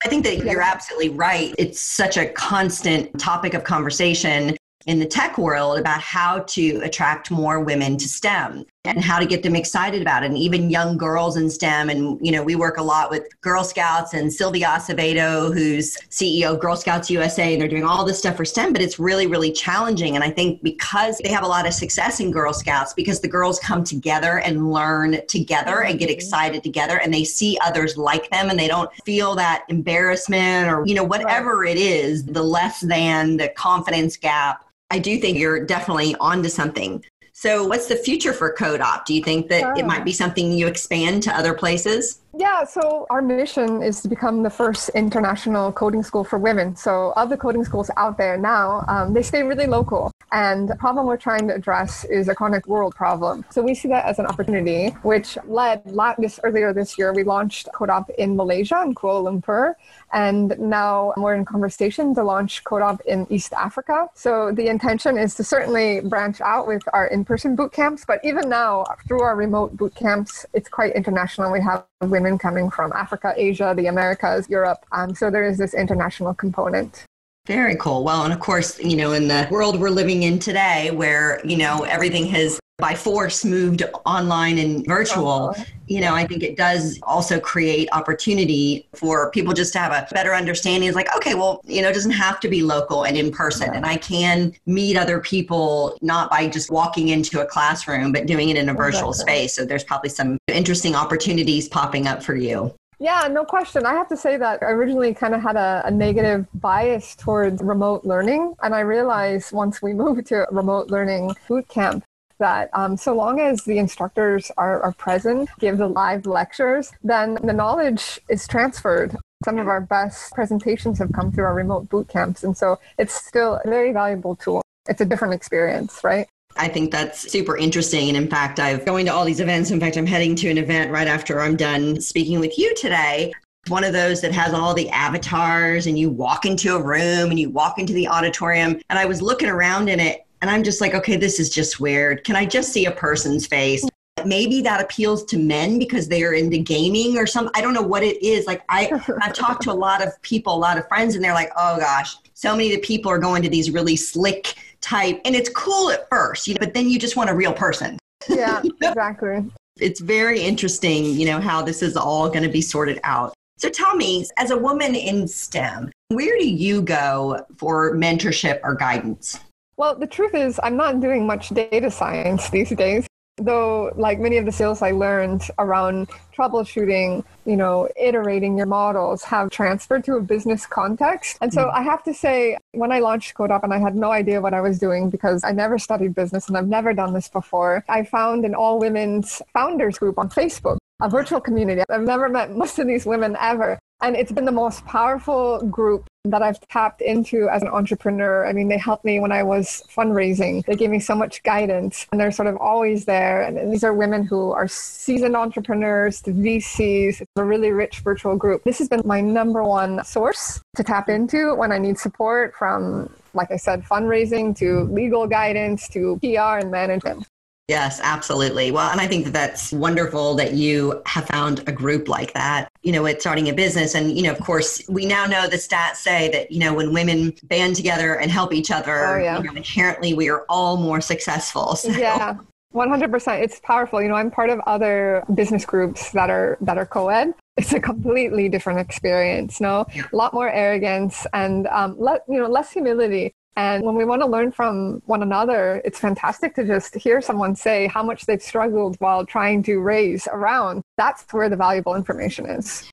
I 0.04 0.08
think 0.08 0.24
that 0.24 0.44
you're 0.44 0.60
absolutely 0.60 1.08
right. 1.10 1.54
It's 1.56 1.80
such 1.80 2.18
a 2.18 2.26
constant 2.26 3.18
topic 3.18 3.54
of 3.54 3.64
conversation 3.64 4.56
in 4.86 4.98
the 4.98 5.06
tech 5.06 5.38
world 5.38 5.78
about 5.78 6.00
how 6.00 6.40
to 6.40 6.80
attract 6.82 7.30
more 7.30 7.60
women 7.60 7.96
to 7.96 8.08
STEM 8.08 8.66
and 8.86 9.02
how 9.02 9.18
to 9.18 9.24
get 9.24 9.42
them 9.42 9.56
excited 9.56 10.02
about 10.02 10.22
it. 10.22 10.26
And 10.26 10.36
even 10.36 10.68
young 10.68 10.98
girls 10.98 11.36
in 11.38 11.48
STEM 11.48 11.88
and 11.88 12.18
you 12.24 12.30
know 12.30 12.42
we 12.42 12.54
work 12.54 12.76
a 12.76 12.82
lot 12.82 13.10
with 13.10 13.26
Girl 13.40 13.64
Scouts 13.64 14.12
and 14.12 14.30
Sylvia 14.30 14.66
Acevedo 14.66 15.54
who's 15.54 15.96
CEO 16.10 16.54
of 16.54 16.60
Girl 16.60 16.76
Scouts 16.76 17.10
USA 17.10 17.52
and 17.52 17.60
they're 17.60 17.68
doing 17.68 17.84
all 17.84 18.04
this 18.04 18.18
stuff 18.18 18.36
for 18.36 18.44
STEM 18.44 18.72
but 18.72 18.82
it's 18.82 18.98
really 18.98 19.26
really 19.26 19.52
challenging. 19.52 20.14
And 20.16 20.24
I 20.24 20.30
think 20.30 20.62
because 20.62 21.18
they 21.18 21.30
have 21.30 21.44
a 21.44 21.48
lot 21.48 21.66
of 21.66 21.72
success 21.72 22.20
in 22.20 22.30
Girl 22.30 22.52
Scouts 22.52 22.92
because 22.92 23.20
the 23.20 23.28
girls 23.28 23.58
come 23.58 23.84
together 23.84 24.40
and 24.40 24.70
learn 24.70 25.26
together 25.28 25.82
and 25.82 25.98
get 25.98 26.08
mm-hmm. 26.08 26.14
excited 26.14 26.62
together 26.62 26.98
and 26.98 27.12
they 27.12 27.24
see 27.24 27.58
others 27.62 27.96
like 27.96 28.28
them 28.30 28.50
and 28.50 28.58
they 28.58 28.68
don't 28.68 28.90
feel 29.04 29.34
that 29.34 29.64
embarrassment 29.70 30.68
or 30.68 30.84
you 30.86 30.94
know 30.94 31.04
whatever 31.04 31.60
right. 31.60 31.76
it 31.76 31.80
is 31.80 32.24
the 32.26 32.42
less 32.42 32.80
than 32.80 33.38
the 33.38 33.48
confidence 33.48 34.16
gap 34.18 34.64
I 34.94 34.98
do 35.00 35.18
think 35.18 35.38
you're 35.38 35.66
definitely 35.66 36.14
onto 36.20 36.48
something. 36.48 37.04
So, 37.32 37.66
what's 37.66 37.88
the 37.88 37.96
future 37.96 38.32
for 38.32 38.54
CodeOp? 38.54 39.04
Do 39.04 39.12
you 39.12 39.24
think 39.24 39.48
that 39.48 39.76
it 39.76 39.84
might 39.84 40.02
oh. 40.02 40.04
be 40.04 40.12
something 40.12 40.52
you 40.52 40.68
expand 40.68 41.24
to 41.24 41.36
other 41.36 41.52
places? 41.52 42.20
Yeah, 42.36 42.64
so 42.64 43.06
our 43.10 43.22
mission 43.22 43.80
is 43.80 44.00
to 44.00 44.08
become 44.08 44.42
the 44.42 44.50
first 44.50 44.88
international 44.90 45.70
coding 45.70 46.02
school 46.02 46.24
for 46.24 46.36
women. 46.36 46.74
So, 46.74 47.12
of 47.16 47.30
the 47.30 47.36
coding 47.36 47.64
schools 47.64 47.92
out 47.96 48.18
there 48.18 48.36
now, 48.36 48.84
um, 48.88 49.14
they 49.14 49.22
stay 49.22 49.44
really 49.44 49.66
local. 49.66 50.10
And 50.32 50.68
the 50.68 50.74
problem 50.74 51.06
we're 51.06 51.16
trying 51.16 51.46
to 51.46 51.54
address 51.54 52.04
is 52.04 52.26
a 52.26 52.34
chronic 52.34 52.66
world 52.66 52.96
problem. 52.96 53.44
So, 53.50 53.62
we 53.62 53.72
see 53.72 53.86
that 53.88 54.04
as 54.06 54.18
an 54.18 54.26
opportunity, 54.26 54.88
which 55.02 55.38
led 55.46 55.84
this 56.18 56.40
earlier 56.42 56.72
this 56.72 56.98
year, 56.98 57.12
we 57.12 57.22
launched 57.22 57.68
CodeOp 57.72 58.10
in 58.18 58.34
Malaysia, 58.34 58.82
in 58.84 58.96
Kuala 58.96 59.30
Lumpur. 59.30 59.74
And 60.12 60.58
now 60.58 61.12
we're 61.16 61.36
in 61.36 61.44
conversation 61.44 62.16
to 62.16 62.24
launch 62.24 62.64
CodeOp 62.64 63.00
in 63.02 63.28
East 63.30 63.52
Africa. 63.52 64.08
So, 64.14 64.50
the 64.50 64.66
intention 64.66 65.18
is 65.18 65.36
to 65.36 65.44
certainly 65.44 66.00
branch 66.00 66.40
out 66.40 66.66
with 66.66 66.82
our 66.92 67.06
in 67.06 67.24
person 67.24 67.54
boot 67.54 67.72
camps. 67.72 68.04
But 68.04 68.18
even 68.24 68.48
now, 68.48 68.86
through 69.06 69.22
our 69.22 69.36
remote 69.36 69.76
boot 69.76 69.94
camps, 69.94 70.44
it's 70.52 70.68
quite 70.68 70.94
international. 70.96 71.52
We 71.52 71.60
have 71.60 71.84
women 72.00 72.23
women 72.24 72.38
coming 72.38 72.70
from 72.70 72.92
Africa, 72.92 73.34
Asia, 73.36 73.74
the 73.76 73.86
Americas, 73.86 74.48
Europe. 74.48 74.84
Um, 74.92 75.14
so 75.14 75.30
there 75.30 75.44
is 75.44 75.58
this 75.58 75.74
international 75.74 76.34
component. 76.34 77.04
Very 77.46 77.76
cool. 77.76 78.02
Well, 78.02 78.24
and 78.24 78.32
of 78.32 78.40
course, 78.40 78.78
you 78.80 78.96
know, 78.96 79.12
in 79.12 79.28
the 79.28 79.46
world 79.50 79.78
we're 79.78 79.90
living 79.90 80.22
in 80.22 80.38
today 80.38 80.90
where, 80.90 81.44
you 81.44 81.58
know, 81.58 81.82
everything 81.82 82.24
has 82.28 82.58
by 82.78 82.94
force 82.94 83.44
moved 83.44 83.82
online 84.06 84.56
and 84.58 84.86
virtual, 84.86 85.50
uh-huh. 85.50 85.64
You 85.86 86.00
know, 86.00 86.14
I 86.14 86.26
think 86.26 86.42
it 86.42 86.56
does 86.56 86.98
also 87.02 87.38
create 87.38 87.88
opportunity 87.92 88.86
for 88.94 89.30
people 89.30 89.52
just 89.52 89.72
to 89.74 89.78
have 89.78 89.92
a 89.92 90.06
better 90.12 90.34
understanding. 90.34 90.88
It's 90.88 90.96
like, 90.96 91.14
okay, 91.16 91.34
well, 91.34 91.60
you 91.64 91.82
know, 91.82 91.88
it 91.88 91.94
doesn't 91.94 92.12
have 92.12 92.40
to 92.40 92.48
be 92.48 92.62
local 92.62 93.04
and 93.04 93.16
in 93.16 93.30
person. 93.30 93.68
Yeah. 93.68 93.76
And 93.76 93.86
I 93.86 93.96
can 93.96 94.52
meet 94.66 94.96
other 94.96 95.20
people 95.20 95.96
not 96.00 96.30
by 96.30 96.48
just 96.48 96.70
walking 96.70 97.08
into 97.08 97.40
a 97.40 97.46
classroom, 97.46 98.12
but 98.12 98.26
doing 98.26 98.48
it 98.48 98.56
in 98.56 98.68
a 98.68 98.74
virtual 98.74 99.10
exactly. 99.10 99.34
space. 99.34 99.54
So 99.54 99.64
there's 99.64 99.84
probably 99.84 100.10
some 100.10 100.38
interesting 100.48 100.94
opportunities 100.94 101.68
popping 101.68 102.06
up 102.06 102.22
for 102.22 102.34
you. 102.34 102.74
Yeah, 102.98 103.28
no 103.30 103.44
question. 103.44 103.84
I 103.84 103.92
have 103.92 104.08
to 104.08 104.16
say 104.16 104.36
that 104.36 104.62
I 104.62 104.66
originally 104.66 105.12
kind 105.14 105.34
of 105.34 105.42
had 105.42 105.56
a, 105.56 105.82
a, 105.84 105.90
negative 105.90 106.46
bias 106.54 107.16
towards 107.16 107.60
remote 107.62 108.04
learning. 108.04 108.54
And 108.62 108.74
I 108.74 108.80
realized 108.80 109.52
once 109.52 109.82
we 109.82 109.92
moved 110.04 110.26
to 110.28 110.46
remote 110.50 110.90
learning 110.90 111.34
boot 111.48 111.68
camp 111.68 112.04
that 112.38 112.70
um, 112.72 112.96
so 112.96 113.14
long 113.14 113.40
as 113.40 113.64
the 113.64 113.78
instructors 113.78 114.50
are, 114.56 114.82
are 114.82 114.92
present, 114.92 115.48
give 115.58 115.78
the 115.78 115.88
live 115.88 116.26
lectures, 116.26 116.92
then 117.02 117.34
the 117.42 117.52
knowledge 117.52 118.20
is 118.28 118.46
transferred. 118.46 119.16
Some 119.44 119.58
of 119.58 119.68
our 119.68 119.80
best 119.80 120.32
presentations 120.32 120.98
have 120.98 121.12
come 121.12 121.30
through 121.30 121.44
our 121.44 121.54
remote 121.54 121.88
boot 121.88 122.08
camps. 122.08 122.44
And 122.44 122.56
so 122.56 122.78
it's 122.98 123.14
still 123.14 123.60
a 123.64 123.68
very 123.68 123.92
valuable 123.92 124.36
tool. 124.36 124.62
It's 124.88 125.00
a 125.00 125.04
different 125.04 125.34
experience, 125.34 126.02
right? 126.02 126.26
I 126.56 126.68
think 126.68 126.92
that's 126.92 127.30
super 127.30 127.56
interesting. 127.56 128.08
And 128.08 128.16
in 128.16 128.28
fact, 128.28 128.60
I've 128.60 128.84
going 128.84 129.06
to 129.06 129.12
all 129.12 129.24
these 129.24 129.40
events. 129.40 129.70
In 129.70 129.80
fact, 129.80 129.96
I'm 129.96 130.06
heading 130.06 130.36
to 130.36 130.48
an 130.48 130.58
event 130.58 130.90
right 130.90 131.08
after 131.08 131.40
I'm 131.40 131.56
done 131.56 132.00
speaking 132.00 132.38
with 132.40 132.58
you 132.58 132.74
today. 132.76 133.32
One 133.68 133.82
of 133.82 133.92
those 133.92 134.20
that 134.20 134.32
has 134.32 134.52
all 134.52 134.74
the 134.74 134.90
avatars, 134.90 135.86
and 135.86 135.98
you 135.98 136.10
walk 136.10 136.44
into 136.44 136.76
a 136.76 136.82
room 136.82 137.30
and 137.30 137.40
you 137.40 137.48
walk 137.48 137.78
into 137.78 137.94
the 137.94 138.06
auditorium. 138.06 138.78
And 138.90 138.98
I 138.98 139.06
was 139.06 139.22
looking 139.22 139.48
around 139.48 139.88
in 139.88 140.00
it 140.00 140.26
and 140.44 140.50
I'm 140.50 140.62
just 140.62 140.82
like, 140.82 140.92
okay, 140.92 141.16
this 141.16 141.40
is 141.40 141.48
just 141.48 141.80
weird. 141.80 142.22
Can 142.22 142.36
I 142.36 142.44
just 142.44 142.70
see 142.70 142.84
a 142.84 142.90
person's 142.90 143.46
face? 143.46 143.82
Maybe 144.26 144.60
that 144.60 144.78
appeals 144.78 145.24
to 145.24 145.38
men 145.38 145.78
because 145.78 146.06
they 146.06 146.22
are 146.22 146.34
into 146.34 146.58
gaming 146.58 147.16
or 147.16 147.26
something. 147.26 147.50
I 147.54 147.62
don't 147.62 147.72
know 147.72 147.80
what 147.80 148.02
it 148.02 148.22
is. 148.22 148.46
Like 148.46 148.60
I, 148.68 148.90
I've 149.22 149.32
talked 149.32 149.62
to 149.62 149.72
a 149.72 149.72
lot 149.72 150.06
of 150.06 150.20
people, 150.20 150.54
a 150.54 150.58
lot 150.58 150.76
of 150.76 150.86
friends, 150.86 151.14
and 151.14 151.24
they're 151.24 151.32
like, 151.32 151.50
oh 151.56 151.78
gosh, 151.78 152.14
so 152.34 152.54
many 152.54 152.74
of 152.74 152.78
the 152.78 152.86
people 152.86 153.10
are 153.10 153.18
going 153.18 153.42
to 153.42 153.48
these 153.48 153.70
really 153.70 153.96
slick 153.96 154.54
type, 154.82 155.18
and 155.24 155.34
it's 155.34 155.48
cool 155.48 155.88
at 155.88 156.06
first, 156.10 156.46
you 156.46 156.52
know, 156.52 156.58
but 156.60 156.74
then 156.74 156.90
you 156.90 156.98
just 156.98 157.16
want 157.16 157.30
a 157.30 157.34
real 157.34 157.54
person. 157.54 157.98
Yeah, 158.28 158.60
exactly. 158.82 159.50
it's 159.80 160.00
very 160.00 160.42
interesting, 160.42 161.06
you 161.06 161.24
know, 161.24 161.40
how 161.40 161.62
this 161.62 161.82
is 161.82 161.96
all 161.96 162.28
going 162.28 162.42
to 162.42 162.50
be 162.50 162.60
sorted 162.60 163.00
out. 163.02 163.32
So 163.56 163.70
tell 163.70 163.96
me, 163.96 164.26
as 164.36 164.50
a 164.50 164.58
woman 164.58 164.94
in 164.94 165.26
STEM, 165.26 165.90
where 166.08 166.36
do 166.36 166.46
you 166.46 166.82
go 166.82 167.46
for 167.56 167.94
mentorship 167.94 168.60
or 168.62 168.74
guidance? 168.74 169.40
Well, 169.76 169.94
the 169.94 170.06
truth 170.06 170.34
is, 170.34 170.60
I'm 170.62 170.76
not 170.76 171.00
doing 171.00 171.26
much 171.26 171.48
data 171.50 171.90
science 171.90 172.48
these 172.50 172.70
days. 172.70 173.06
though 173.36 173.92
like 173.96 174.20
many 174.20 174.36
of 174.36 174.44
the 174.44 174.52
skills 174.52 174.80
i 174.80 174.92
learned 174.92 175.42
around 175.58 176.08
troubleshooting 176.36 177.24
you 177.44 177.56
know 177.56 177.88
iterating 177.96 178.56
your 178.56 178.70
models 178.80 179.24
have 179.24 179.50
transferred 179.50 180.04
to 180.04 180.14
a 180.14 180.20
business 180.20 180.66
context 180.66 181.36
and 181.40 181.52
so 181.52 181.62
mm. 181.64 181.74
i 181.74 181.82
have 181.82 182.00
to 182.04 182.14
say 182.14 182.56
when 182.82 182.92
i 182.92 183.00
launched 183.00 183.34
CodeOp 183.34 183.64
and 183.64 183.74
i 183.74 183.78
had 183.86 183.96
no 183.96 184.12
idea 184.12 184.40
what 184.40 184.54
i 184.54 184.60
was 184.60 184.78
doing 184.78 185.10
because 185.10 185.42
i 185.42 185.50
never 185.50 185.80
studied 185.80 186.14
business 186.14 186.46
and 186.46 186.56
i've 186.56 186.68
never 186.68 186.94
done 186.94 187.12
this 187.12 187.28
before 187.28 187.84
i 187.88 188.04
found 188.04 188.44
an 188.44 188.54
all 188.54 188.78
women's 188.78 189.42
founders 189.52 189.98
group 189.98 190.16
on 190.16 190.28
facebook 190.28 190.78
a 191.00 191.08
virtual 191.08 191.40
community. 191.40 191.82
I've 191.90 192.02
never 192.02 192.28
met 192.28 192.52
most 192.52 192.78
of 192.78 192.86
these 192.86 193.04
women 193.06 193.36
ever. 193.40 193.78
And 194.02 194.16
it's 194.16 194.32
been 194.32 194.44
the 194.44 194.52
most 194.52 194.84
powerful 194.86 195.62
group 195.66 196.06
that 196.24 196.42
I've 196.42 196.60
tapped 196.68 197.02
into 197.02 197.48
as 197.48 197.62
an 197.62 197.68
entrepreneur. 197.68 198.46
I 198.46 198.52
mean, 198.52 198.68
they 198.68 198.78
helped 198.78 199.04
me 199.04 199.20
when 199.20 199.32
I 199.32 199.42
was 199.42 199.82
fundraising. 199.94 200.64
They 200.64 200.74
gave 200.74 200.90
me 200.90 200.98
so 200.98 201.14
much 201.14 201.42
guidance 201.42 202.06
and 202.10 202.20
they're 202.20 202.32
sort 202.32 202.48
of 202.48 202.56
always 202.56 203.04
there. 203.04 203.42
And 203.42 203.72
these 203.72 203.84
are 203.84 203.92
women 203.92 204.24
who 204.24 204.52
are 204.52 204.66
seasoned 204.66 205.36
entrepreneurs, 205.36 206.22
the 206.22 206.32
VCs. 206.32 207.20
It's 207.20 207.30
a 207.36 207.44
really 207.44 207.72
rich 207.72 208.00
virtual 208.00 208.36
group. 208.36 208.64
This 208.64 208.78
has 208.78 208.88
been 208.88 209.02
my 209.04 209.20
number 209.20 209.62
one 209.62 210.02
source 210.04 210.60
to 210.76 210.82
tap 210.82 211.08
into 211.08 211.54
when 211.54 211.72
I 211.72 211.78
need 211.78 211.98
support 211.98 212.54
from, 212.54 213.10
like 213.34 213.50
I 213.50 213.56
said, 213.56 213.84
fundraising 213.84 214.56
to 214.58 214.84
legal 214.84 215.26
guidance 215.26 215.88
to 215.88 216.18
PR 216.22 216.58
and 216.58 216.70
management. 216.70 217.26
Yes, 217.68 217.98
absolutely. 218.02 218.70
Well, 218.70 218.90
and 218.90 219.00
I 219.00 219.06
think 219.06 219.24
that 219.24 219.32
that's 219.32 219.72
wonderful 219.72 220.34
that 220.34 220.52
you 220.52 221.00
have 221.06 221.26
found 221.26 221.66
a 221.66 221.72
group 221.72 222.08
like 222.08 222.34
that, 222.34 222.68
you 222.82 222.92
know, 222.92 223.02
with 223.02 223.22
starting 223.22 223.48
a 223.48 223.54
business. 223.54 223.94
And, 223.94 224.14
you 224.14 224.22
know, 224.24 224.32
of 224.32 224.40
course, 224.40 224.82
we 224.86 225.06
now 225.06 225.24
know 225.24 225.48
the 225.48 225.56
stats 225.56 225.96
say 225.96 226.30
that, 226.32 226.52
you 226.52 226.60
know, 226.60 226.74
when 226.74 226.92
women 226.92 227.32
band 227.44 227.74
together 227.74 228.20
and 228.20 228.30
help 228.30 228.52
each 228.52 228.70
other, 228.70 229.06
oh, 229.06 229.22
yeah. 229.22 229.38
you 229.38 229.44
know, 229.44 229.54
inherently 229.54 230.12
we 230.12 230.28
are 230.28 230.44
all 230.50 230.76
more 230.76 231.00
successful. 231.00 231.74
So. 231.76 231.90
Yeah. 231.90 232.36
100% 232.74 233.40
it's 233.40 233.60
powerful 233.60 234.02
you 234.02 234.08
know 234.08 234.16
i'm 234.16 234.32
part 234.32 234.50
of 234.50 234.58
other 234.66 235.22
business 235.32 235.64
groups 235.64 236.10
that 236.10 236.28
are 236.28 236.58
that 236.60 236.76
are 236.76 236.84
co-ed 236.84 237.32
it's 237.56 237.72
a 237.72 237.78
completely 237.78 238.48
different 238.48 238.80
experience 238.80 239.60
no 239.60 239.86
a 239.94 240.16
lot 240.16 240.34
more 240.34 240.50
arrogance 240.50 241.24
and 241.34 241.68
um, 241.68 241.94
let, 241.98 242.22
you 242.28 242.36
know 242.36 242.48
less 242.48 242.72
humility 242.72 243.32
and 243.56 243.84
when 243.84 243.94
we 243.94 244.04
want 244.04 244.20
to 244.22 244.26
learn 244.26 244.50
from 244.50 245.00
one 245.06 245.22
another, 245.22 245.80
it's 245.84 245.98
fantastic 245.98 246.54
to 246.56 246.64
just 246.64 246.94
hear 246.96 247.20
someone 247.20 247.54
say 247.54 247.86
how 247.86 248.02
much 248.02 248.26
they've 248.26 248.42
struggled 248.42 248.96
while 248.98 249.24
trying 249.24 249.62
to 249.64 249.78
raise 249.78 250.26
around. 250.28 250.82
That's 250.96 251.24
where 251.32 251.48
the 251.48 251.56
valuable 251.56 251.94
information 251.94 252.46
is. 252.46 252.90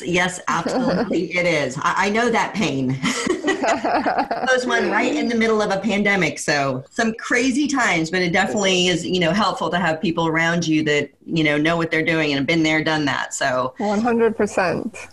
Yes, 0.00 0.40
absolutely, 0.46 1.32
it 1.36 1.44
is. 1.44 1.76
I, 1.78 2.06
I, 2.06 2.10
know 2.10 2.30
that 2.30 2.54
pain. 2.54 2.88
Those 4.48 4.64
one 4.64 4.88
right 4.90 5.14
in 5.14 5.28
the 5.28 5.34
middle 5.34 5.60
of 5.60 5.72
a 5.72 5.80
pandemic, 5.80 6.38
so 6.38 6.84
some 6.90 7.12
crazy 7.14 7.66
times. 7.66 8.10
But 8.10 8.22
it 8.22 8.32
definitely 8.32 8.86
is, 8.86 9.04
you 9.04 9.18
know, 9.18 9.32
helpful 9.32 9.68
to 9.70 9.78
have 9.78 10.00
people 10.00 10.28
around 10.28 10.66
you 10.66 10.84
that 10.84 11.10
you 11.26 11.42
know 11.42 11.58
know 11.58 11.76
what 11.76 11.90
they're 11.90 12.04
doing 12.04 12.30
and 12.30 12.38
have 12.38 12.46
been 12.46 12.62
there, 12.62 12.82
done 12.82 13.04
that. 13.06 13.34
So 13.34 13.74
one 13.78 14.00
hundred 14.00 14.36
percent 14.36 15.08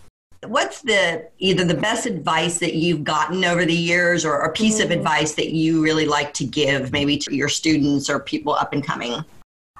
what's 0.46 0.82
the 0.82 1.28
either 1.40 1.64
the 1.64 1.74
best 1.74 2.06
advice 2.06 2.60
that 2.60 2.76
you've 2.76 3.04
gotten 3.04 3.44
over 3.44 3.66
the 3.66 3.74
years 3.74 4.24
or 4.26 4.42
a 4.42 4.52
piece 4.52 4.80
mm. 4.80 4.86
of 4.86 4.92
advice 4.92 5.34
that 5.36 5.50
you 5.50 5.82
really 5.84 6.06
like 6.06 6.34
to 6.34 6.46
give 6.46 6.92
maybe 6.92 7.18
to 7.18 7.36
your 7.36 7.50
students 7.50 8.10
or 8.10 8.20
people 8.20 8.54
up 8.54 8.74
and 8.74 8.84
coming 8.84 9.24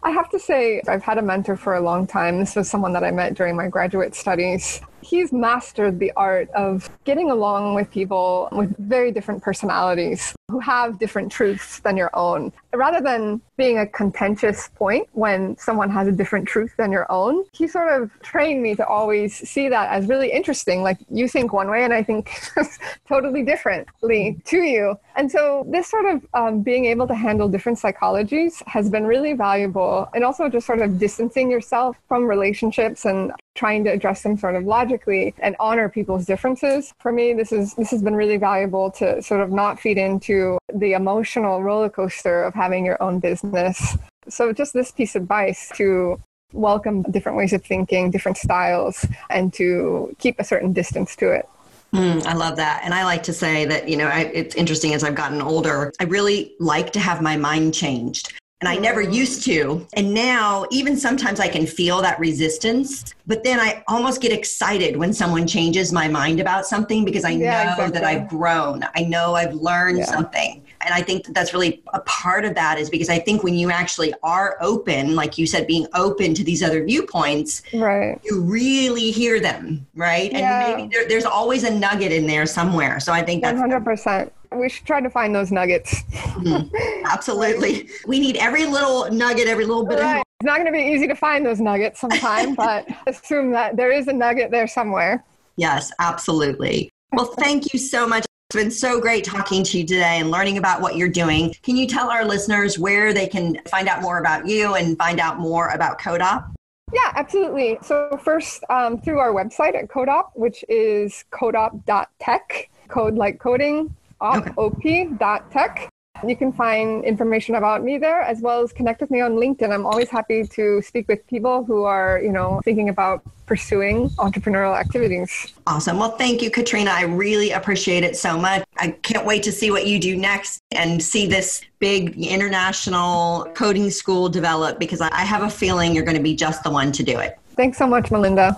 I 0.04 0.12
have 0.12 0.30
to 0.30 0.40
say, 0.40 0.82
I've 0.88 1.04
had 1.04 1.18
a 1.18 1.22
mentor 1.22 1.58
for 1.58 1.76
a 1.76 1.82
long 1.82 2.06
time. 2.06 2.40
This 2.40 2.56
was 2.56 2.70
someone 2.70 2.94
that 2.94 3.04
I 3.04 3.12
met 3.12 3.34
during 3.34 3.56
my 3.56 3.68
graduate 3.68 4.16
studies 4.16 4.80
he's 5.08 5.32
mastered 5.32 6.00
the 6.00 6.12
art 6.18 6.50
of 6.52 6.90
getting 7.06 7.32
along 7.32 7.76
with 7.76 7.90
people 7.90 8.50
with 8.52 8.76
very 8.78 9.12
different 9.12 9.42
personalities 9.42 10.36
who 10.50 10.60
have 10.60 11.00
different 11.00 11.32
truths 11.32 11.80
than 11.80 11.96
your 11.98 12.10
own. 12.14 12.52
Rather 12.74 13.02
than 13.02 13.42
being 13.58 13.80
a 13.80 13.88
contentious 13.88 14.70
point 14.76 15.08
when 15.14 15.58
someone 15.58 15.90
has 15.90 16.08
a 16.08 16.12
different 16.12 16.48
truth 16.48 16.74
than 16.78 16.92
your 16.92 17.10
own, 17.12 17.44
he 17.52 17.68
sort 17.68 17.90
of 17.90 18.12
trained 18.22 18.62
me 18.62 18.76
to 18.76 18.86
always 18.86 19.36
see 19.36 19.68
that 19.68 19.90
as 19.90 20.08
really 20.08 20.32
interesting. 20.32 20.84
Like 20.84 20.98
you 21.10 21.28
think 21.28 21.54
one 21.54 21.70
way 21.70 21.84
and 21.84 21.94
I 21.94 22.04
think 22.04 22.32
totally 23.08 23.44
differently 23.44 24.40
to 24.46 24.58
you. 24.58 24.98
And 25.16 25.32
so 25.32 25.66
this 25.70 25.90
sort 25.90 26.06
of 26.06 26.26
um, 26.34 26.62
being 26.62 26.86
able 26.86 27.08
to 27.08 27.16
handle 27.16 27.50
different 27.50 27.80
psychologies 27.80 28.62
has 28.68 28.90
been 28.90 29.06
really 29.06 29.34
valuable 29.34 30.10
and 30.14 30.24
also 30.24 30.50
just 30.50 30.68
sort 30.68 30.82
of 30.82 31.00
distancing 31.00 31.50
yourself 31.50 31.98
from 32.08 32.26
relationships 32.26 33.06
and 33.06 33.32
trying 33.58 33.84
to 33.84 33.90
address 33.90 34.22
them 34.22 34.38
sort 34.38 34.56
of 34.56 34.64
logically 34.64 35.34
and 35.40 35.56
honor 35.60 35.90
people's 35.90 36.26
differences. 36.26 36.94
For 37.00 37.12
me, 37.12 37.34
this 37.34 37.52
is 37.52 37.74
this 37.74 37.92
has 37.92 38.02
been 38.02 38.16
really 38.16 38.38
valuable 38.38 38.92
to 38.92 39.22
sort 39.22 39.42
of 39.42 39.52
not 39.52 39.80
feed 39.80 39.98
into 39.98 40.58
the 40.74 40.94
emotional 40.94 41.62
roller 41.64 41.90
coaster 41.90 42.44
of 42.44 42.54
having 42.54 42.86
your 42.86 43.02
own 43.02 43.20
business. 43.20 43.98
So 44.30 44.54
just 44.54 44.74
this 44.74 44.92
piece 44.92 45.16
of 45.16 45.24
advice 45.24 45.72
to 45.76 46.22
welcome 46.54 47.04
different 47.04 47.38
ways 47.38 47.54
of 47.54 47.64
thinking, 47.66 48.12
different 48.12 48.38
styles, 48.38 49.06
and 49.30 49.54
to 49.54 50.16
keep 50.20 50.40
a 50.40 50.44
certain 50.44 50.72
distance 50.72 51.16
to 51.18 51.32
it. 51.32 51.48
Mm, 51.94 52.26
I 52.26 52.34
love 52.34 52.58
that. 52.58 52.82
And 52.84 52.94
I 52.94 53.04
like 53.06 53.24
to 53.24 53.34
say 53.34 53.66
that, 53.66 53.88
you 53.88 53.98
know, 53.98 54.08
I, 54.08 54.32
it's 54.34 54.56
interesting 54.56 54.94
as 54.94 55.04
I've 55.04 55.16
gotten 55.16 55.42
older, 55.42 55.94
I 56.00 56.04
really 56.04 56.54
like 56.60 56.92
to 56.94 57.00
have 57.00 57.22
my 57.22 57.38
mind 57.38 57.74
changed. 57.74 58.34
And 58.60 58.68
I 58.68 58.76
hmm. 58.76 58.82
never 58.82 59.02
used 59.02 59.44
to. 59.46 59.86
And 59.94 60.14
now, 60.14 60.66
even 60.72 60.98
sometimes 60.98 61.40
I 61.40 61.48
can 61.48 61.68
feel 61.68 62.02
that 62.02 62.20
resistance, 62.20 63.14
but 63.26 63.44
then 63.44 63.60
I 63.60 63.84
almost 63.88 64.22
get 64.22 64.32
excited 64.32 64.98
when 64.98 65.14
someone 65.14 65.48
changes 65.48 65.94
my 65.94 66.08
mind 66.08 66.40
about 66.40 66.66
something 66.66 67.06
because 67.06 67.24
I 67.24 67.32
yeah, 67.32 67.64
know 67.64 67.72
exactly. 67.72 67.92
that 68.00 68.04
I've 68.04 68.28
grown. 68.30 68.84
I 68.96 69.02
know 69.02 69.36
I've 69.36 69.54
learned 69.54 70.00
yeah. 70.00 70.06
something. 70.06 70.64
And 70.88 70.94
I 70.96 71.02
think 71.02 71.26
that 71.26 71.34
that's 71.36 71.54
really 71.54 71.84
a 71.94 72.00
part 72.02 72.46
of 72.46 72.56
that 72.56 72.80
is 72.80 72.90
because 72.90 73.10
I 73.10 73.20
think 73.20 73.44
when 73.44 73.56
you 73.56 73.70
actually 73.70 74.14
are 74.24 74.56
open, 74.62 75.16
like 75.16 75.38
you 75.38 75.46
said, 75.46 75.68
being 75.68 75.86
open 75.94 76.34
to 76.34 76.46
these 76.46 76.64
other 76.64 76.82
viewpoints, 76.86 77.62
right. 77.74 78.18
you 78.24 78.42
really 78.42 79.12
hear 79.12 79.42
them, 79.42 79.86
right? 79.96 80.32
Yeah. 80.32 80.66
And 80.66 80.78
maybe 80.78 80.96
there, 80.96 81.06
there's 81.06 81.26
always 81.26 81.66
a 81.66 81.70
nugget 81.70 82.14
in 82.14 82.26
there 82.26 82.46
somewhere. 82.46 83.02
So 83.02 83.12
I 83.12 83.22
think 83.22 83.44
that's 83.44 83.60
100%. 83.60 84.32
We 84.56 84.70
should 84.70 84.88
try 84.88 85.02
to 85.02 85.10
find 85.10 85.36
those 85.36 85.52
nuggets. 85.52 86.04
mm-hmm. 86.04 87.06
Absolutely. 87.06 87.90
We 88.08 88.22
need 88.22 88.38
every 88.38 88.66
little 88.66 89.12
nugget, 89.12 89.50
every 89.50 89.66
little 89.66 89.86
bit 89.86 90.00
right. 90.00 90.20
of. 90.20 90.24
It's 90.40 90.46
not 90.46 90.56
going 90.56 90.68
to 90.68 90.72
be 90.72 90.86
easy 90.86 91.06
to 91.10 91.16
find 91.16 91.46
those 91.46 91.60
nuggets 91.60 92.00
sometime, 92.00 92.56
but 92.56 92.88
assume 93.08 93.52
that 93.52 93.76
there 93.76 93.92
is 93.92 94.08
a 94.08 94.14
nugget 94.14 94.52
there 94.52 94.68
somewhere. 94.68 95.26
Yes, 95.58 95.92
absolutely. 96.00 96.90
Well, 97.12 97.26
thank 97.26 97.74
you 97.74 97.80
so 97.80 98.08
much. 98.08 98.27
It's 98.50 98.56
been 98.56 98.72
so 98.72 99.02
great 99.02 99.26
talking 99.26 99.62
to 99.62 99.78
you 99.78 99.86
today 99.86 100.20
and 100.22 100.32
learning 100.32 100.58
about 100.58 100.80
what 100.80 100.96
you're 100.96 101.10
doing. 101.10 101.54
Can 101.64 101.76
you 101.76 101.86
tell 101.86 102.10
our 102.10 102.24
listeners 102.24 102.80
where 102.80 103.12
they 103.12 103.28
can 103.28 103.60
find 103.66 103.90
out 103.90 104.02
more 104.02 104.20
about 104.20 104.48
you 104.48 104.76
and 104.76 104.98
find 104.98 105.20
out 105.20 105.38
more 105.38 105.68
about 105.72 106.00
CodeOp? 106.00 106.50
Yeah, 106.94 107.12
absolutely. 107.16 107.78
So, 107.82 108.18
first, 108.24 108.64
um, 108.70 109.02
through 109.02 109.20
our 109.20 109.34
website 109.34 109.76
at 109.76 109.90
CodeOp, 109.90 110.30
which 110.36 110.64
is 110.70 111.26
codeop.tech, 111.30 112.70
code 112.88 113.16
like 113.16 113.38
coding, 113.38 113.94
op, 114.22 114.58
okay. 114.58 115.10
op 115.20 115.52
tech. 115.52 115.90
You 116.26 116.36
can 116.36 116.52
find 116.52 117.04
information 117.04 117.56
about 117.56 117.84
me 117.84 117.98
there 117.98 118.22
as 118.22 118.42
well 118.42 118.62
as 118.62 118.74
connect 118.74 119.02
with 119.02 119.12
me 119.12 119.22
on 119.22 119.34
LinkedIn. 119.34 119.72
I'm 119.72 119.86
always 119.86 120.10
happy 120.10 120.46
to 120.48 120.82
speak 120.82 121.08
with 121.08 121.26
people 121.28 121.64
who 121.64 121.84
are, 121.84 122.20
you 122.24 122.32
know, 122.32 122.62
thinking 122.64 122.90
about 122.90 123.22
pursuing 123.46 124.10
entrepreneurial 124.12 124.78
activities. 124.78 125.54
Awesome. 125.68 125.98
Well, 125.98 126.18
thank 126.18 126.42
you, 126.42 126.52
Katrina. 126.52 126.92
I 126.92 127.04
really 127.04 127.52
appreciate 127.52 128.04
it 128.04 128.18
so 128.18 128.38
much. 128.38 128.64
I 128.78 128.92
can't 128.92 129.26
wait 129.26 129.44
to 129.44 129.52
see 129.52 129.72
what 129.72 129.88
you 129.88 130.00
do 130.00 130.18
next 130.18 130.60
and 130.72 131.02
see 131.02 131.28
this 131.28 131.62
big 131.80 132.18
international 132.18 133.46
coding 133.56 133.90
school 133.90 134.28
develop 134.28 134.80
because 134.80 135.02
I 135.02 135.22
have 135.22 135.44
a 135.44 135.50
feeling 135.50 135.96
you're 135.96 136.04
going 136.04 136.18
to 136.18 136.24
be 136.24 136.36
just 136.36 136.64
the 136.64 136.72
one 136.72 136.92
to 136.94 137.04
do 137.04 137.20
it. 137.20 137.40
Thanks 137.56 137.78
so 137.78 137.88
much, 137.88 138.12
Melinda. 138.12 138.56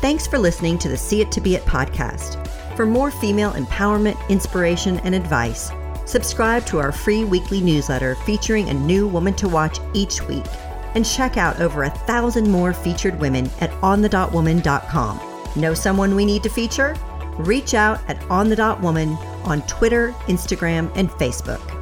Thanks 0.00 0.26
for 0.26 0.38
listening 0.38 0.78
to 0.78 0.88
the 0.88 0.96
See 0.96 1.20
It 1.20 1.30
to 1.32 1.40
Be 1.40 1.54
It 1.54 1.62
podcast. 1.62 2.46
For 2.76 2.86
more 2.86 3.10
female 3.10 3.52
empowerment, 3.52 4.16
inspiration, 4.28 4.98
and 5.00 5.14
advice, 5.14 5.70
subscribe 6.04 6.66
to 6.66 6.78
our 6.78 6.92
free 6.92 7.24
weekly 7.24 7.60
newsletter 7.60 8.14
featuring 8.14 8.68
a 8.68 8.74
new 8.74 9.06
woman 9.06 9.34
to 9.34 9.48
watch 9.48 9.78
each 9.92 10.22
week. 10.22 10.44
And 10.94 11.04
check 11.04 11.36
out 11.36 11.60
over 11.60 11.84
a 11.84 11.90
thousand 11.90 12.48
more 12.48 12.72
featured 12.72 13.18
women 13.18 13.50
at 13.60 13.70
onthedotwoman.com. 13.82 15.20
Know 15.56 15.74
someone 15.74 16.14
we 16.14 16.24
need 16.24 16.42
to 16.44 16.48
feature? 16.48 16.96
Reach 17.38 17.74
out 17.74 18.00
at 18.08 18.20
onthedotwoman 18.22 19.16
on 19.44 19.62
Twitter, 19.62 20.12
Instagram, 20.26 20.90
and 20.94 21.10
Facebook. 21.10 21.73